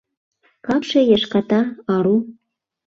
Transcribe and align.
Капше 0.65 0.99
яшката. 1.15 1.59
ару. 1.95 2.17